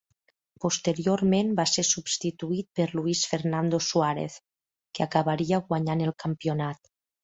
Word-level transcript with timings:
Posteriorment 0.63 1.51
va 1.59 1.65
ser 1.73 1.85
substituir 1.91 2.65
per 2.81 2.89
Luis 2.95 3.23
Fernando 3.35 3.83
Suárez, 3.91 4.41
que 4.97 5.09
acabaria 5.11 5.65
guanyant 5.73 6.07
el 6.11 6.21
campionat. 6.29 6.97